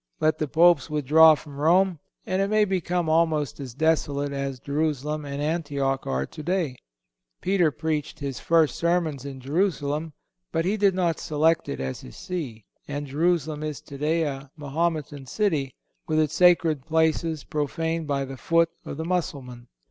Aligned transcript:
Let 0.19 0.39
the 0.39 0.47
Popes 0.47 0.89
withdraw 0.89 1.35
from 1.35 1.59
Rome, 1.59 1.99
and 2.25 2.41
it 2.41 2.47
may 2.49 2.65
become 2.65 3.07
almost 3.07 3.59
as 3.59 3.75
desolate 3.75 4.31
as 4.31 4.59
Jerusalem 4.59 5.25
and 5.25 5.43
Antioch 5.43 6.07
are 6.07 6.25
today. 6.25 6.75
Peter 7.39 7.69
preached 7.69 8.17
his 8.19 8.39
first 8.39 8.77
sermons 8.77 9.25
in 9.25 9.39
Jerusalem, 9.39 10.13
but 10.51 10.65
he 10.65 10.75
did 10.75 10.95
not 10.95 11.19
select 11.19 11.69
it 11.69 11.79
as 11.79 12.01
his 12.01 12.15
See; 12.17 12.65
and 12.87 13.05
Jerusalem 13.05 13.61
is 13.61 13.79
today 13.79 14.23
a 14.23 14.49
Mahometan 14.57 15.27
city, 15.27 15.75
with 16.07 16.17
its 16.19 16.33
sacred 16.33 16.83
places 16.87 17.43
profaned 17.43 18.07
by 18.07 18.25
the 18.25 18.37
foot 18.37 18.71
of 18.83 18.97
the 18.97 19.05
Mussulman. 19.05 19.67